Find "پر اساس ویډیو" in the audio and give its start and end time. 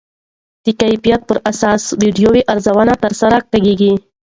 1.29-2.29